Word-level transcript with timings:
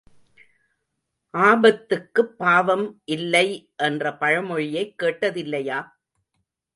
ஆபத்துக்குப்பாவம் 1.33 2.95
இல்லை 3.05 3.71
என்ற 3.77 4.11
பழமொழியைக் 4.11 4.95
கேட்டதில்லையா? 5.03 5.91